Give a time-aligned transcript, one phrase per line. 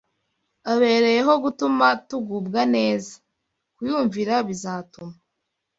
[0.71, 3.11] abereyeho gutuma tugubwa neza.
[3.75, 5.15] Kuyumvira bizatuma